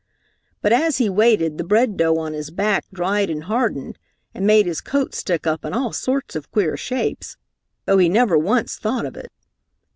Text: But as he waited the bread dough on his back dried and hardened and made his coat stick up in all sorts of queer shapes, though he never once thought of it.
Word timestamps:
But 0.63 0.73
as 0.73 0.97
he 0.97 1.09
waited 1.09 1.59
the 1.59 1.63
bread 1.63 1.95
dough 1.95 2.17
on 2.17 2.33
his 2.33 2.49
back 2.49 2.85
dried 2.91 3.29
and 3.29 3.43
hardened 3.43 3.99
and 4.33 4.47
made 4.47 4.65
his 4.65 4.81
coat 4.81 5.13
stick 5.13 5.45
up 5.45 5.63
in 5.63 5.73
all 5.73 5.93
sorts 5.93 6.35
of 6.35 6.49
queer 6.49 6.75
shapes, 6.75 7.37
though 7.85 7.99
he 7.99 8.09
never 8.09 8.35
once 8.35 8.79
thought 8.79 9.05
of 9.05 9.15
it. 9.15 9.31